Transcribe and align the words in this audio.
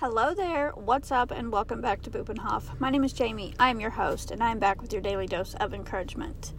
Hello 0.00 0.32
there, 0.32 0.70
what's 0.76 1.10
up, 1.10 1.32
and 1.32 1.50
welcome 1.50 1.80
back 1.80 2.02
to 2.02 2.10
Bupenhof. 2.10 2.78
My 2.78 2.88
name 2.88 3.02
is 3.02 3.12
Jamie, 3.12 3.52
I 3.58 3.70
am 3.70 3.80
your 3.80 3.90
host, 3.90 4.30
and 4.30 4.40
I 4.44 4.52
am 4.52 4.60
back 4.60 4.80
with 4.80 4.92
your 4.92 5.02
daily 5.02 5.26
dose 5.26 5.54
of 5.54 5.74
encouragement. 5.74 6.52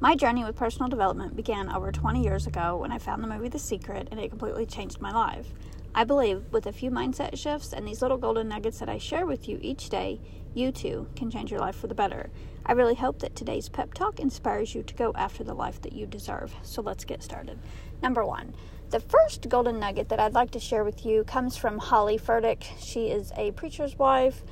My 0.00 0.16
journey 0.16 0.42
with 0.42 0.56
personal 0.56 0.88
development 0.88 1.36
began 1.36 1.72
over 1.72 1.92
20 1.92 2.20
years 2.20 2.48
ago 2.48 2.78
when 2.78 2.90
I 2.90 2.98
found 2.98 3.22
the 3.22 3.28
movie 3.28 3.48
The 3.48 3.60
Secret, 3.60 4.08
and 4.10 4.18
it 4.18 4.30
completely 4.30 4.66
changed 4.66 5.00
my 5.00 5.12
life. 5.12 5.46
I 5.94 6.04
believe 6.04 6.44
with 6.52 6.66
a 6.66 6.72
few 6.72 6.90
mindset 6.90 7.36
shifts 7.36 7.72
and 7.72 7.86
these 7.86 8.00
little 8.00 8.16
golden 8.16 8.48
nuggets 8.48 8.78
that 8.78 8.88
I 8.88 8.98
share 8.98 9.26
with 9.26 9.48
you 9.48 9.58
each 9.60 9.88
day, 9.88 10.20
you 10.54 10.70
too 10.70 11.08
can 11.16 11.30
change 11.30 11.50
your 11.50 11.60
life 11.60 11.74
for 11.74 11.88
the 11.88 11.94
better. 11.94 12.30
I 12.64 12.72
really 12.72 12.94
hope 12.94 13.18
that 13.20 13.34
today's 13.34 13.68
pep 13.68 13.94
talk 13.94 14.20
inspires 14.20 14.74
you 14.74 14.82
to 14.84 14.94
go 14.94 15.12
after 15.16 15.42
the 15.42 15.54
life 15.54 15.82
that 15.82 15.92
you 15.92 16.06
deserve. 16.06 16.54
So 16.62 16.80
let's 16.80 17.04
get 17.04 17.22
started. 17.22 17.58
Number 18.02 18.24
one, 18.24 18.54
the 18.90 19.00
first 19.00 19.48
golden 19.48 19.80
nugget 19.80 20.08
that 20.10 20.20
I'd 20.20 20.34
like 20.34 20.52
to 20.52 20.60
share 20.60 20.84
with 20.84 21.04
you 21.04 21.24
comes 21.24 21.56
from 21.56 21.78
Holly 21.78 22.18
Furtick. 22.18 22.64
She 22.78 23.08
is 23.08 23.32
a 23.36 23.50
preacher's 23.52 23.98
wife. 23.98 24.42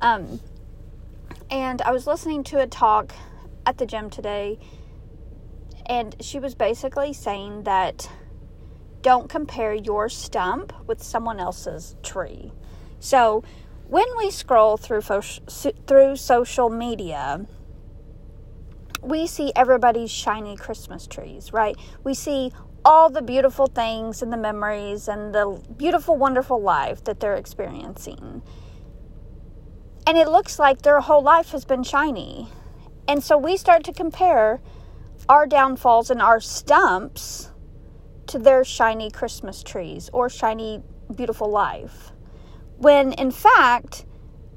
Um, 0.00 0.40
and 1.50 1.82
I 1.82 1.90
was 1.90 2.06
listening 2.06 2.44
to 2.44 2.60
a 2.60 2.66
talk 2.66 3.12
at 3.66 3.78
the 3.78 3.86
gym 3.86 4.10
today, 4.10 4.58
and 5.86 6.16
she 6.20 6.38
was 6.38 6.54
basically 6.54 7.12
saying 7.12 7.64
that 7.64 8.08
don't 9.02 9.28
compare 9.28 9.74
your 9.74 10.08
stump 10.08 10.72
with 10.86 11.02
someone 11.02 11.40
else's 11.40 11.96
tree. 12.02 12.52
So, 13.00 13.42
when 13.88 14.06
we 14.16 14.30
scroll 14.30 14.76
through 14.76 15.02
through 15.02 16.16
social 16.16 16.70
media, 16.70 17.46
we 19.02 19.26
see 19.26 19.52
everybody's 19.54 20.10
shiny 20.10 20.56
Christmas 20.56 21.06
trees, 21.06 21.52
right? 21.52 21.76
We 22.04 22.14
see 22.14 22.52
all 22.84 23.10
the 23.10 23.22
beautiful 23.22 23.66
things 23.66 24.22
and 24.22 24.32
the 24.32 24.36
memories 24.36 25.08
and 25.08 25.34
the 25.34 25.60
beautiful, 25.76 26.16
wonderful 26.16 26.60
life 26.60 27.04
that 27.04 27.20
they're 27.20 27.36
experiencing. 27.36 28.42
And 30.06 30.18
it 30.18 30.28
looks 30.28 30.58
like 30.58 30.82
their 30.82 31.00
whole 31.00 31.22
life 31.22 31.50
has 31.50 31.64
been 31.64 31.82
shiny. 31.82 32.48
And 33.06 33.22
so 33.22 33.36
we 33.36 33.56
start 33.56 33.84
to 33.84 33.92
compare 33.92 34.60
our 35.28 35.46
downfalls 35.46 36.10
and 36.10 36.20
our 36.20 36.40
stumps 36.40 37.51
to 38.32 38.38
their 38.38 38.64
shiny 38.64 39.10
Christmas 39.10 39.62
trees 39.62 40.10
or 40.12 40.28
shiny, 40.28 40.82
beautiful 41.14 41.50
life. 41.50 42.12
When 42.78 43.12
in 43.12 43.30
fact, 43.30 44.04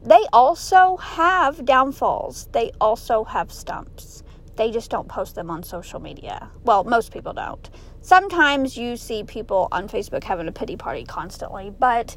they 0.03 0.25
also 0.33 0.97
have 0.97 1.65
downfalls, 1.65 2.47
they 2.51 2.71
also 2.81 3.23
have 3.23 3.51
stumps. 3.51 4.23
They 4.55 4.71
just 4.71 4.89
don't 4.89 5.07
post 5.07 5.35
them 5.35 5.49
on 5.49 5.63
social 5.63 5.99
media. 5.99 6.49
Well, 6.63 6.83
most 6.83 7.11
people 7.11 7.33
don't 7.33 7.69
sometimes 8.05 8.77
you 8.77 8.95
see 8.95 9.23
people 9.23 9.67
on 9.71 9.89
Facebook 9.89 10.23
having 10.23 10.47
a 10.47 10.51
pity 10.51 10.77
party 10.77 11.03
constantly, 11.03 11.71
but 11.71 12.15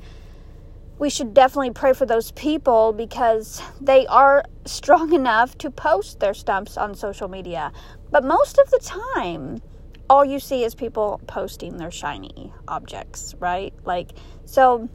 we 0.99 1.09
should 1.09 1.33
definitely 1.33 1.71
pray 1.71 1.95
for 1.95 2.05
those 2.05 2.31
people 2.33 2.93
because 2.93 3.63
they 3.81 4.07
are 4.09 4.45
strong 4.67 5.13
enough 5.23 5.57
to 5.59 5.71
post 5.71 6.21
their 6.21 6.35
stumps 6.35 6.77
on 6.77 6.95
social 6.95 7.29
media. 7.29 7.73
But 8.11 8.23
most 8.23 8.59
of 8.59 8.71
the 8.71 8.79
time, 8.81 9.63
all 10.11 10.25
you 10.25 10.41
see 10.41 10.65
is 10.65 10.75
people 10.75 11.21
posting 11.27 11.77
their 11.77 11.91
shiny 11.91 12.53
objects, 12.67 13.35
right? 13.39 13.75
Like, 13.85 14.11
so 14.45 14.89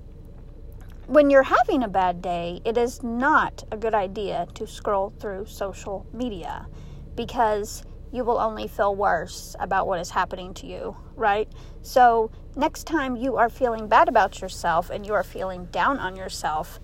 when 1.08 1.30
you're 1.30 1.44
having 1.44 1.84
a 1.84 1.88
bad 1.88 2.22
day, 2.22 2.62
it 2.66 2.78
is 2.78 3.04
not 3.04 3.64
a 3.72 3.78
good 3.78 3.94
idea 3.94 4.48
to 4.56 4.66
scroll 4.66 5.14
through 5.20 5.46
social 5.46 6.06
media 6.14 6.68
because 7.16 7.84
you 8.12 8.24
will 8.24 8.40
only 8.40 8.68
feel 8.68 8.96
worse 8.96 9.56
about 9.60 9.88
what 9.88 10.00
is 10.00 10.10
happening 10.10 10.54
to 10.54 10.68
you, 10.68 10.96
right? 11.16 11.52
So, 11.82 12.32
next 12.56 12.86
time 12.86 13.16
you 13.16 13.38
are 13.38 13.50
feeling 13.50 13.88
bad 13.88 14.08
about 14.08 14.40
yourself 14.40 14.92
and 14.92 15.06
you 15.06 15.14
are 15.14 15.24
feeling 15.24 15.66
down 15.66 15.98
on 16.00 16.16
yourself, 16.16 16.80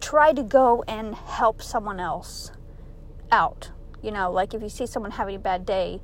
try 0.00 0.32
to 0.32 0.42
go 0.42 0.82
and 0.88 1.14
help 1.14 1.62
someone 1.62 2.00
else 2.00 2.50
out. 3.30 3.70
You 4.02 4.10
know, 4.10 4.30
like 4.30 4.54
if 4.54 4.62
you 4.62 4.68
see 4.68 4.86
someone 4.86 5.12
having 5.12 5.36
a 5.36 5.40
bad 5.40 5.66
day, 5.66 6.00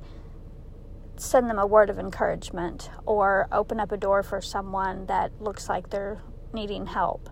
send 1.17 1.49
them 1.49 1.59
a 1.59 1.65
word 1.65 1.89
of 1.89 1.99
encouragement 1.99 2.89
or 3.05 3.47
open 3.51 3.79
up 3.79 3.91
a 3.91 3.97
door 3.97 4.23
for 4.23 4.41
someone 4.41 5.05
that 5.05 5.31
looks 5.41 5.69
like 5.69 5.89
they're 5.89 6.21
needing 6.53 6.85
help 6.87 7.29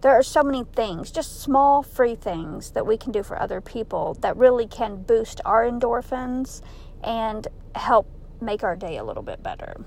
there 0.00 0.12
are 0.12 0.22
so 0.22 0.44
many 0.44 0.64
things, 0.64 1.10
just 1.10 1.40
small 1.40 1.82
free 1.82 2.14
things 2.14 2.70
that 2.72 2.86
we 2.86 2.96
can 2.96 3.10
do 3.10 3.22
for 3.22 3.40
other 3.40 3.60
people 3.60 4.14
that 4.20 4.36
really 4.36 4.66
can 4.66 5.02
boost 5.02 5.40
our 5.44 5.64
endorphins 5.64 6.62
and 7.02 7.48
help 7.74 8.08
make 8.40 8.62
our 8.62 8.76
day 8.76 8.96
a 8.96 9.04
little 9.04 9.24
bit 9.24 9.42
better. 9.42 9.84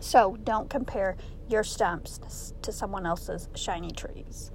So 0.00 0.36
don't 0.42 0.68
compare 0.68 1.16
your 1.48 1.62
stumps 1.62 2.52
to 2.62 2.72
someone 2.72 3.06
else's 3.06 3.48
shiny 3.54 3.92
trees. 3.92 4.50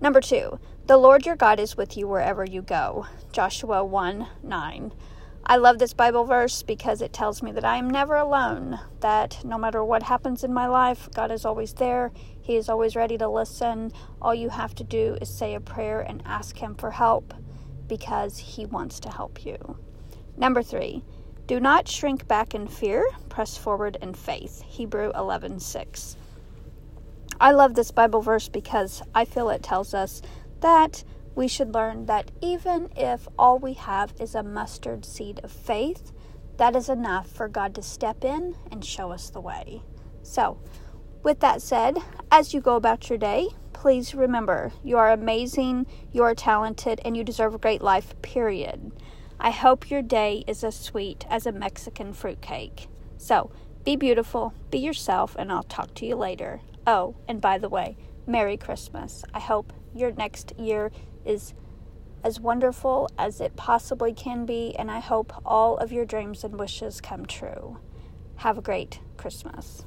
Number 0.00 0.20
two, 0.20 0.60
the 0.86 0.98
Lord 0.98 1.24
your 1.24 1.36
God 1.36 1.58
is 1.58 1.76
with 1.76 1.96
you 1.96 2.06
wherever 2.06 2.44
you 2.44 2.60
go. 2.60 3.06
Joshua 3.32 3.84
1 3.84 4.26
9. 4.42 4.92
I 5.46 5.56
love 5.56 5.78
this 5.78 5.94
Bible 5.94 6.24
verse 6.24 6.62
because 6.62 7.00
it 7.00 7.12
tells 7.12 7.42
me 7.42 7.52
that 7.52 7.64
I 7.64 7.76
am 7.78 7.88
never 7.88 8.16
alone, 8.16 8.78
that 9.00 9.42
no 9.44 9.56
matter 9.56 9.82
what 9.82 10.02
happens 10.02 10.44
in 10.44 10.52
my 10.52 10.66
life, 10.66 11.08
God 11.14 11.30
is 11.30 11.44
always 11.44 11.72
there. 11.72 12.12
He 12.42 12.56
is 12.56 12.68
always 12.68 12.96
ready 12.96 13.16
to 13.18 13.28
listen. 13.28 13.92
All 14.20 14.34
you 14.34 14.50
have 14.50 14.74
to 14.76 14.84
do 14.84 15.16
is 15.22 15.28
say 15.28 15.54
a 15.54 15.60
prayer 15.60 16.00
and 16.00 16.22
ask 16.26 16.58
Him 16.58 16.74
for 16.74 16.90
help 16.90 17.32
because 17.86 18.38
He 18.38 18.66
wants 18.66 19.00
to 19.00 19.10
help 19.10 19.44
you. 19.44 19.78
Number 20.36 20.62
three, 20.62 21.02
do 21.46 21.60
not 21.60 21.88
shrink 21.88 22.28
back 22.28 22.54
in 22.54 22.68
fear, 22.68 23.08
press 23.30 23.56
forward 23.56 23.96
in 24.02 24.12
faith. 24.12 24.60
Hebrew 24.62 25.10
11 25.14 25.60
6. 25.60 26.16
I 27.40 27.52
love 27.52 27.74
this 27.74 27.90
Bible 27.90 28.20
verse 28.20 28.48
because 28.48 29.00
I 29.14 29.24
feel 29.24 29.48
it 29.48 29.62
tells 29.62 29.94
us 29.94 30.20
that 30.60 31.04
we 31.38 31.46
should 31.46 31.72
learn 31.72 32.06
that 32.06 32.32
even 32.42 32.88
if 32.96 33.28
all 33.38 33.60
we 33.60 33.74
have 33.74 34.12
is 34.18 34.34
a 34.34 34.42
mustard 34.42 35.04
seed 35.04 35.38
of 35.44 35.52
faith, 35.52 36.10
that 36.56 36.74
is 36.74 36.88
enough 36.88 37.28
for 37.28 37.46
God 37.46 37.76
to 37.76 37.80
step 37.80 38.24
in 38.24 38.56
and 38.72 38.84
show 38.84 39.12
us 39.12 39.30
the 39.30 39.40
way. 39.40 39.80
So, 40.24 40.58
with 41.22 41.38
that 41.38 41.62
said, 41.62 41.96
as 42.32 42.52
you 42.52 42.60
go 42.60 42.74
about 42.74 43.08
your 43.08 43.20
day, 43.20 43.50
please 43.72 44.16
remember 44.16 44.72
you 44.82 44.98
are 44.98 45.12
amazing, 45.12 45.86
you 46.10 46.24
are 46.24 46.34
talented, 46.34 47.00
and 47.04 47.16
you 47.16 47.22
deserve 47.22 47.54
a 47.54 47.58
great 47.58 47.82
life, 47.82 48.20
period. 48.20 48.90
I 49.38 49.52
hope 49.52 49.92
your 49.92 50.02
day 50.02 50.42
is 50.48 50.64
as 50.64 50.74
sweet 50.74 51.24
as 51.30 51.46
a 51.46 51.52
Mexican 51.52 52.14
fruitcake. 52.14 52.88
So, 53.16 53.52
be 53.84 53.94
beautiful, 53.94 54.54
be 54.72 54.78
yourself, 54.78 55.36
and 55.38 55.52
I'll 55.52 55.62
talk 55.62 55.94
to 55.94 56.06
you 56.06 56.16
later. 56.16 56.62
Oh, 56.84 57.14
and 57.28 57.40
by 57.40 57.58
the 57.58 57.68
way, 57.68 57.96
Merry 58.26 58.56
Christmas. 58.56 59.24
I 59.32 59.38
hope 59.38 59.72
your 59.94 60.12
next 60.12 60.52
year 60.58 60.90
is 61.28 61.54
as 62.24 62.40
wonderful 62.40 63.08
as 63.16 63.40
it 63.40 63.54
possibly 63.54 64.12
can 64.12 64.44
be, 64.44 64.74
and 64.76 64.90
I 64.90 64.98
hope 64.98 65.32
all 65.44 65.76
of 65.76 65.92
your 65.92 66.04
dreams 66.04 66.42
and 66.42 66.58
wishes 66.58 67.00
come 67.00 67.26
true. 67.26 67.78
Have 68.36 68.58
a 68.58 68.62
great 68.62 69.00
Christmas. 69.16 69.84